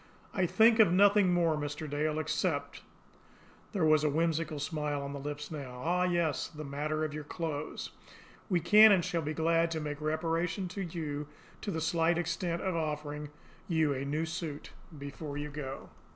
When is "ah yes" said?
5.83-6.47